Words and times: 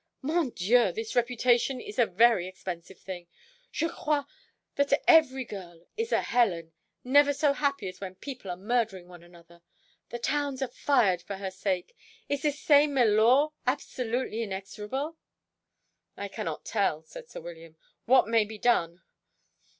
"Mon 0.23 0.49
Dieu! 0.49 0.91
this 0.91 1.15
reputation 1.15 1.79
is 1.79 1.99
a 1.99 2.07
very 2.07 2.47
expensive 2.47 2.97
thing. 2.99 3.27
Je 3.71 3.87
crois 3.87 4.25
that 4.73 4.91
every 5.07 5.43
girl 5.45 5.85
is 5.95 6.11
a 6.11 6.23
Helen, 6.23 6.73
never 7.03 7.33
so 7.33 7.53
happy 7.53 7.87
as 7.87 8.01
when 8.01 8.15
people 8.15 8.49
are 8.49 8.57
murdering 8.57 9.07
one 9.07 9.21
another, 9.21 9.61
and 10.09 10.23
towns 10.23 10.59
are 10.63 10.69
fired 10.69 11.21
for 11.21 11.35
her 11.35 11.51
sake. 11.51 11.95
Is 12.27 12.41
this 12.41 12.59
same 12.59 12.95
milord 12.95 13.51
absolutely 13.67 14.41
inexorable?" 14.41 15.17
"I 16.17 16.29
cannot 16.29 16.65
tell," 16.65 17.03
said 17.03 17.29
sir 17.29 17.39
William, 17.39 17.77
"what 18.05 18.27
may 18.27 18.43
be 18.43 18.57
done. 18.57 19.03